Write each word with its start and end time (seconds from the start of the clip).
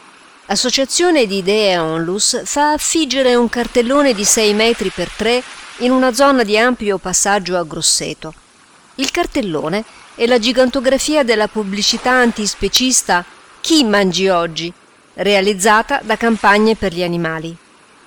Associazione 0.47 1.25
di 1.25 1.37
Idee 1.37 1.77
Onlus 1.77 2.41
fa 2.43 2.73
affiggere 2.73 3.35
un 3.35 3.47
cartellone 3.47 4.13
di 4.13 4.25
6 4.25 4.53
metri 4.53 4.89
per 4.89 5.09
3 5.09 5.41
in 5.77 5.91
una 5.91 6.11
zona 6.11 6.43
di 6.43 6.57
ampio 6.57 6.97
passaggio 6.97 7.57
a 7.57 7.63
Grosseto 7.63 8.33
il 8.95 9.09
cartellone 9.09 9.83
è 10.15 10.25
la 10.25 10.37
gigantografia 10.37 11.23
della 11.23 11.47
pubblicità 11.47 12.11
antispecista 12.11 13.23
Chi 13.61 13.85
mangi 13.85 14.27
oggi, 14.27 14.71
realizzata 15.13 16.01
da 16.03 16.17
Campagne 16.17 16.75
per 16.75 16.93
gli 16.93 17.01
animali. 17.01 17.55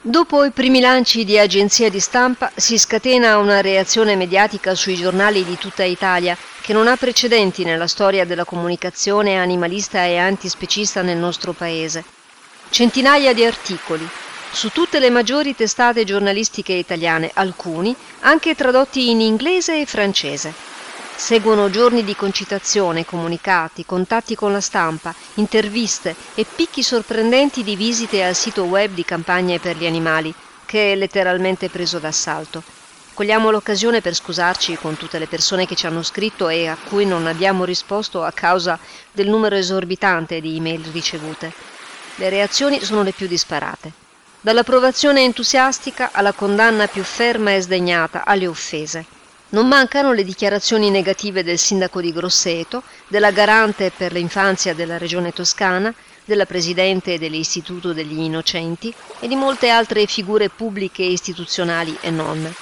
Dopo 0.02 0.44
i 0.44 0.50
primi 0.50 0.80
lanci 0.80 1.24
di 1.24 1.38
agenzia 1.38 1.88
di 1.88 2.00
stampa 2.00 2.52
si 2.54 2.76
scatena 2.76 3.38
una 3.38 3.62
reazione 3.62 4.16
mediatica 4.16 4.74
sui 4.74 4.96
giornali 4.96 5.42
di 5.44 5.56
tutta 5.56 5.84
Italia 5.84 6.36
che 6.60 6.74
non 6.74 6.88
ha 6.88 6.96
precedenti 6.96 7.64
nella 7.64 7.86
storia 7.86 8.26
della 8.26 8.44
comunicazione 8.44 9.38
animalista 9.38 10.04
e 10.04 10.18
antispecista 10.18 11.00
nel 11.00 11.16
nostro 11.16 11.52
paese. 11.54 12.04
Centinaia 12.68 13.32
di 13.32 13.44
articoli 13.46 14.06
su 14.52 14.68
tutte 14.68 14.98
le 14.98 15.08
maggiori 15.08 15.56
testate 15.56 16.04
giornalistiche 16.04 16.74
italiane, 16.74 17.30
alcuni 17.32 17.96
anche 18.20 18.54
tradotti 18.54 19.10
in 19.10 19.20
inglese 19.20 19.80
e 19.80 19.86
francese. 19.86 20.73
Seguono 21.16 21.70
giorni 21.70 22.02
di 22.02 22.16
concitazione, 22.16 23.04
comunicati, 23.04 23.84
contatti 23.84 24.34
con 24.34 24.50
la 24.50 24.60
stampa, 24.60 25.14
interviste 25.34 26.16
e 26.34 26.44
picchi 26.44 26.82
sorprendenti 26.82 27.62
di 27.62 27.76
visite 27.76 28.24
al 28.24 28.34
sito 28.34 28.64
web 28.64 28.92
di 28.92 29.04
Campagne 29.04 29.60
per 29.60 29.76
gli 29.76 29.86
animali, 29.86 30.34
che 30.64 30.92
è 30.92 30.96
letteralmente 30.96 31.70
preso 31.70 32.00
d'assalto. 32.00 32.64
Cogliamo 33.14 33.52
l'occasione 33.52 34.00
per 34.00 34.14
scusarci 34.14 34.76
con 34.76 34.96
tutte 34.96 35.20
le 35.20 35.28
persone 35.28 35.66
che 35.66 35.76
ci 35.76 35.86
hanno 35.86 36.02
scritto 36.02 36.48
e 36.48 36.66
a 36.66 36.76
cui 36.82 37.06
non 37.06 37.28
abbiamo 37.28 37.64
risposto 37.64 38.24
a 38.24 38.32
causa 38.32 38.76
del 39.12 39.28
numero 39.28 39.54
esorbitante 39.54 40.40
di 40.40 40.56
email 40.56 40.84
ricevute. 40.86 41.54
Le 42.16 42.28
reazioni 42.28 42.82
sono 42.82 43.04
le 43.04 43.12
più 43.12 43.28
disparate. 43.28 43.94
Dall'approvazione 44.40 45.22
entusiastica 45.22 46.10
alla 46.12 46.32
condanna 46.32 46.88
più 46.88 47.04
ferma 47.04 47.54
e 47.54 47.60
sdegnata 47.60 48.24
alle 48.24 48.48
offese. 48.48 49.06
Non 49.54 49.68
mancano 49.68 50.12
le 50.12 50.24
dichiarazioni 50.24 50.90
negative 50.90 51.44
del 51.44 51.58
sindaco 51.58 52.00
di 52.00 52.12
Grosseto, 52.12 52.82
della 53.06 53.30
garante 53.30 53.92
per 53.96 54.10
l'infanzia 54.10 54.74
della 54.74 54.98
regione 54.98 55.30
toscana, 55.30 55.94
della 56.24 56.44
presidente 56.44 57.20
dell'Istituto 57.20 57.92
degli 57.92 58.18
Innocenti 58.18 58.92
e 59.20 59.28
di 59.28 59.36
molte 59.36 59.68
altre 59.68 60.06
figure 60.06 60.48
pubbliche 60.48 61.04
istituzionali 61.04 61.96
e 62.00 62.10
non. 62.10 62.52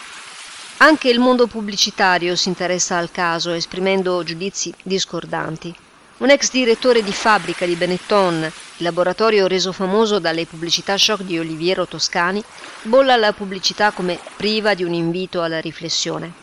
Anche 0.79 1.09
il 1.09 1.19
mondo 1.19 1.47
pubblicitario 1.47 2.37
si 2.37 2.49
interessa 2.49 2.99
al 2.99 3.11
caso, 3.11 3.53
esprimendo 3.53 4.23
giudizi 4.23 4.71
discordanti. 4.83 5.75
Un 6.19 6.29
ex 6.29 6.51
direttore 6.51 7.03
di 7.03 7.13
fabbrica 7.13 7.65
di 7.65 7.75
Benetton, 7.75 8.43
il 8.43 8.85
laboratorio 8.85 9.47
reso 9.47 9.73
famoso 9.73 10.19
dalle 10.19 10.45
pubblicità 10.45 10.99
shock 10.99 11.23
di 11.23 11.39
Oliviero 11.39 11.87
Toscani, 11.87 12.45
bolla 12.83 13.17
la 13.17 13.33
pubblicità 13.33 13.93
come 13.93 14.19
priva 14.37 14.75
di 14.75 14.85
un 14.85 14.93
invito 14.93 15.41
alla 15.41 15.59
riflessione 15.59 16.42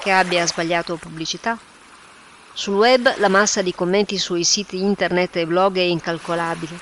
che 0.00 0.10
abbia 0.10 0.46
sbagliato 0.46 0.96
pubblicità? 0.96 1.58
Sul 2.52 2.74
web 2.74 3.14
la 3.18 3.28
massa 3.28 3.62
di 3.62 3.74
commenti 3.74 4.18
sui 4.18 4.44
siti 4.44 4.80
internet 4.82 5.36
e 5.36 5.46
blog 5.46 5.76
è 5.76 5.82
incalcolabile. 5.82 6.78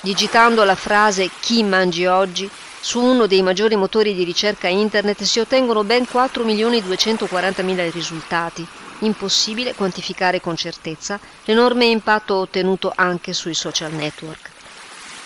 Digitando 0.00 0.64
la 0.64 0.74
frase 0.74 1.30
chi 1.40 1.62
mangi 1.62 2.06
oggi 2.06 2.50
su 2.80 3.02
uno 3.02 3.26
dei 3.26 3.42
maggiori 3.42 3.76
motori 3.76 4.14
di 4.14 4.24
ricerca 4.24 4.68
internet 4.68 5.22
si 5.24 5.38
ottengono 5.38 5.84
ben 5.84 6.06
4.240.000 6.10 7.90
risultati. 7.90 8.66
Impossibile 9.00 9.74
quantificare 9.74 10.40
con 10.40 10.56
certezza 10.56 11.20
l'enorme 11.44 11.84
impatto 11.86 12.36
ottenuto 12.36 12.92
anche 12.94 13.34
sui 13.34 13.54
social 13.54 13.92
network. 13.92 14.49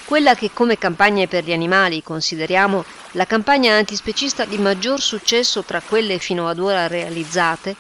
Quella 0.07 0.35
che 0.35 0.51
come 0.53 0.77
campagna 0.77 1.27
per 1.27 1.45
gli 1.45 1.53
animali 1.53 2.03
consideriamo 2.03 2.85
la 3.13 3.25
campagna 3.25 3.75
antispecista 3.75 4.45
di 4.45 4.59
maggior 4.59 5.01
successo 5.01 5.65
tra 5.65 5.81
quelle 5.81 6.19
fino 6.19 6.47
ad 6.47 6.59
ora 6.59 6.87
realizzate, 6.87 7.75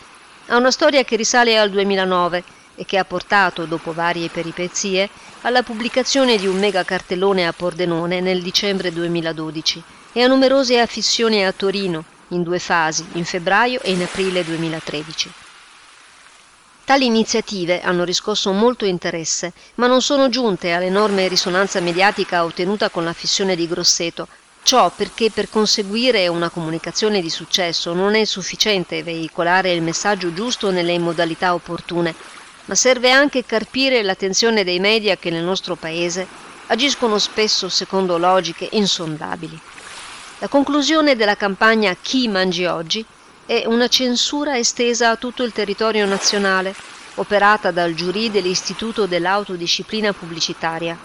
ha 0.46 0.56
una 0.56 0.70
storia 0.70 1.04
che 1.04 1.16
risale 1.16 1.58
al 1.58 1.68
2009 1.68 2.44
e 2.76 2.86
che 2.86 2.96
ha 2.96 3.04
portato, 3.04 3.66
dopo 3.66 3.92
varie 3.92 4.30
peripezie, 4.30 5.10
alla 5.42 5.62
pubblicazione 5.62 6.38
di 6.38 6.46
un 6.46 6.58
mega 6.58 6.82
cartellone 6.82 7.46
a 7.46 7.52
Pordenone 7.52 8.20
nel 8.20 8.40
dicembre 8.40 8.90
2012 8.90 9.84
e 10.12 10.22
a 10.22 10.26
numerose 10.26 10.80
affissioni 10.80 11.44
a 11.44 11.52
Torino, 11.52 12.06
in 12.28 12.42
due 12.42 12.58
fasi, 12.58 13.06
in 13.12 13.26
febbraio 13.26 13.82
e 13.82 13.92
in 13.92 14.02
aprile 14.02 14.42
2013. 14.42 15.30
Tali 16.84 17.06
iniziative 17.06 17.80
hanno 17.80 18.04
riscosso 18.04 18.52
molto 18.52 18.84
interesse, 18.84 19.54
ma 19.76 19.86
non 19.86 20.02
sono 20.02 20.28
giunte 20.28 20.72
all'enorme 20.72 21.28
risonanza 21.28 21.80
mediatica 21.80 22.44
ottenuta 22.44 22.90
con 22.90 23.04
la 23.04 23.14
fissione 23.14 23.56
di 23.56 23.66
Grosseto. 23.66 24.28
Ciò 24.62 24.92
perché 24.94 25.30
per 25.30 25.48
conseguire 25.48 26.28
una 26.28 26.50
comunicazione 26.50 27.22
di 27.22 27.30
successo 27.30 27.94
non 27.94 28.14
è 28.14 28.26
sufficiente 28.26 29.02
veicolare 29.02 29.72
il 29.72 29.80
messaggio 29.80 30.34
giusto 30.34 30.70
nelle 30.70 30.98
modalità 30.98 31.54
opportune, 31.54 32.14
ma 32.66 32.74
serve 32.74 33.10
anche 33.10 33.46
carpire 33.46 34.02
l'attenzione 34.02 34.62
dei 34.62 34.78
media 34.78 35.16
che 35.16 35.30
nel 35.30 35.42
nostro 35.42 35.76
paese 35.76 36.26
agiscono 36.66 37.18
spesso 37.18 37.70
secondo 37.70 38.18
logiche 38.18 38.68
insondabili. 38.72 39.58
La 40.40 40.48
conclusione 40.48 41.16
della 41.16 41.36
campagna 41.36 41.96
Chi 41.98 42.28
mangi 42.28 42.66
oggi 42.66 43.02
è 43.46 43.64
una 43.66 43.88
censura 43.88 44.56
estesa 44.56 45.10
a 45.10 45.16
tutto 45.16 45.42
il 45.42 45.52
territorio 45.52 46.06
nazionale, 46.06 46.74
operata 47.16 47.70
dal 47.70 47.92
giurì 47.92 48.30
dell'Istituto 48.30 49.06
dell'Autodisciplina 49.06 50.14
Pubblicitaria, 50.14 50.96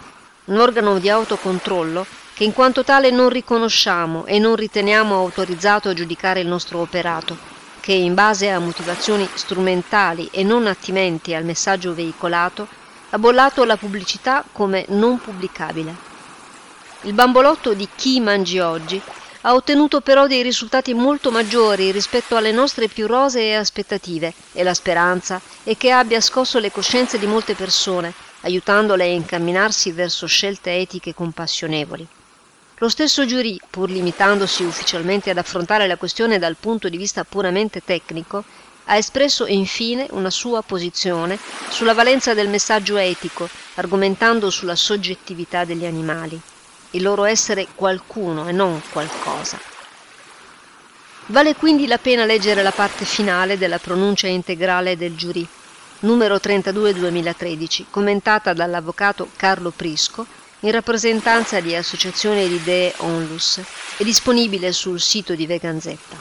un 0.45 0.57
organo 0.57 0.99
di 0.99 1.09
autocontrollo 1.09 2.05
che 2.33 2.45
in 2.45 2.53
quanto 2.53 2.85
tale 2.85 3.11
non 3.11 3.27
riconosciamo 3.27 4.25
e 4.25 4.39
non 4.39 4.55
riteniamo 4.55 5.15
autorizzato 5.15 5.89
a 5.89 5.93
giudicare 5.93 6.39
il 6.39 6.47
nostro 6.47 6.79
operato, 6.79 7.37
che 7.81 7.91
in 7.91 8.13
base 8.13 8.49
a 8.49 8.59
motivazioni 8.59 9.27
strumentali 9.33 10.29
e 10.31 10.43
non 10.43 10.65
attinenti 10.65 11.33
al 11.33 11.43
messaggio 11.43 11.93
veicolato 11.93 12.67
ha 13.09 13.19
bollato 13.19 13.65
la 13.65 13.75
pubblicità 13.75 14.45
come 14.49 14.85
non 14.89 15.19
pubblicabile. 15.19 15.93
Il 17.01 17.13
bambolotto 17.13 17.73
di 17.73 17.87
chi 17.93 18.21
mangi 18.21 18.59
oggi 18.59 19.01
ha 19.41 19.53
ottenuto 19.53 20.01
però 20.01 20.27
dei 20.27 20.41
risultati 20.41 20.93
molto 20.93 21.31
maggiori 21.31 21.91
rispetto 21.91 22.35
alle 22.35 22.51
nostre 22.51 22.89
più 22.89 23.07
rosee 23.07 23.55
aspettative 23.55 24.33
e 24.51 24.63
la 24.63 24.73
speranza 24.73 25.39
è 25.63 25.77
che 25.77 25.91
abbia 25.91 26.19
scosso 26.19 26.59
le 26.59 26.71
coscienze 26.71 27.17
di 27.17 27.25
molte 27.25 27.53
persone, 27.55 28.13
aiutandole 28.41 29.03
a 29.03 29.07
incamminarsi 29.07 29.91
verso 29.91 30.27
scelte 30.27 30.75
etiche 30.75 31.13
compassionevoli. 31.13 32.05
Lo 32.79 32.89
stesso 32.89 33.25
giurì, 33.25 33.57
pur 33.69 33.89
limitandosi 33.89 34.63
ufficialmente 34.63 35.29
ad 35.29 35.37
affrontare 35.37 35.87
la 35.87 35.95
questione 35.95 36.37
dal 36.37 36.57
punto 36.59 36.89
di 36.89 36.97
vista 36.97 37.23
puramente 37.23 37.81
tecnico, 37.81 38.43
ha 38.85 38.97
espresso 38.97 39.45
infine 39.45 40.07
una 40.11 40.29
sua 40.29 40.61
posizione 40.63 41.37
sulla 41.69 41.93
valenza 41.93 42.33
del 42.33 42.49
messaggio 42.49 42.97
etico, 42.97 43.47
argomentando 43.75 44.49
sulla 44.49 44.75
soggettività 44.75 45.63
degli 45.63 45.85
animali 45.85 46.41
il 46.91 47.01
loro 47.01 47.25
essere 47.25 47.67
qualcuno 47.75 48.47
e 48.47 48.51
non 48.51 48.81
qualcosa. 48.91 49.59
Vale 51.27 51.53
quindi 51.55 51.85
la 51.85 51.99
pena 51.99 52.25
leggere 52.25 52.63
la 52.63 52.71
parte 52.71 53.05
finale 53.05 53.57
della 53.57 53.77
pronuncia 53.77 54.27
integrale 54.27 54.97
del 54.97 55.15
giurì, 55.15 55.47
numero 55.99 56.39
32 56.39 56.93
2013, 56.93 57.85
commentata 57.91 58.53
dall'avvocato 58.53 59.29
Carlo 59.35 59.69
Prisco 59.69 60.25
in 60.61 60.71
rappresentanza 60.71 61.59
di 61.59 61.75
Associazione 61.75 62.47
di 62.47 62.55
Idee 62.55 62.93
Onlus 62.97 63.61
e 63.97 64.03
disponibile 64.03 64.71
sul 64.71 64.99
sito 64.99 65.35
di 65.35 65.45
Veganzetta. 65.45 66.17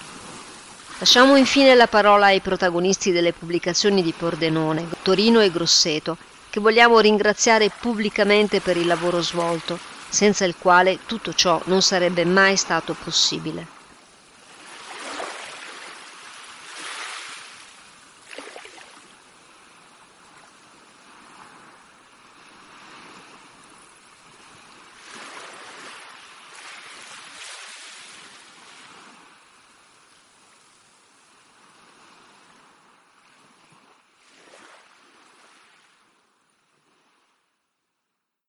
Lasciamo 0.98 1.36
infine 1.36 1.74
la 1.74 1.86
parola 1.86 2.26
ai 2.26 2.40
protagonisti 2.40 3.10
delle 3.10 3.32
pubblicazioni 3.32 4.02
di 4.02 4.12
Pordenone, 4.12 4.88
Torino 5.02 5.40
e 5.40 5.50
Grosseto, 5.50 6.18
che 6.50 6.60
vogliamo 6.60 6.98
ringraziare 6.98 7.70
pubblicamente 7.80 8.60
per 8.60 8.76
il 8.76 8.86
lavoro 8.86 9.22
svolto 9.22 9.87
senza 10.08 10.44
il 10.44 10.56
quale 10.56 11.04
tutto 11.04 11.32
ciò 11.32 11.60
non 11.66 11.82
sarebbe 11.82 12.24
mai 12.24 12.56
stato 12.56 12.94
possibile. 12.94 13.72